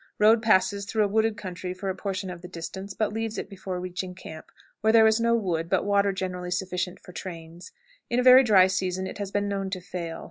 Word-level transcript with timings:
Road 0.17 0.41
passes 0.41 0.85
through 0.85 1.03
a 1.03 1.07
wooded 1.07 1.37
country 1.37 1.75
for 1.75 1.87
a 1.87 1.95
portion 1.95 2.31
of 2.31 2.41
the 2.41 2.47
distance, 2.47 2.95
but 2.95 3.13
leaves 3.13 3.37
it 3.37 3.47
before 3.51 3.79
reaching 3.79 4.15
camp, 4.15 4.51
where 4.79 4.91
there 4.91 5.05
is 5.05 5.19
no 5.19 5.35
wood, 5.35 5.69
but 5.69 5.85
water 5.85 6.11
generally 6.11 6.49
sufficient 6.49 6.99
for 6.99 7.11
trains. 7.11 7.71
In 8.09 8.23
very 8.23 8.43
dry 8.43 8.65
seasons 8.65 9.07
it 9.09 9.19
has 9.19 9.29
been 9.29 9.47
known 9.47 9.69
to 9.69 9.79
fail. 9.79 10.19